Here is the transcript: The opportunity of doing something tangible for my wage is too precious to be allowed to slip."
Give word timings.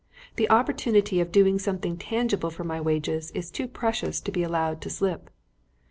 The 0.35 0.49
opportunity 0.49 1.19
of 1.21 1.31
doing 1.31 1.59
something 1.59 1.95
tangible 1.95 2.49
for 2.49 2.63
my 2.63 2.81
wage 2.81 3.07
is 3.07 3.51
too 3.51 3.67
precious 3.67 4.19
to 4.21 4.31
be 4.31 4.41
allowed 4.41 4.81
to 4.81 4.89
slip." 4.89 5.29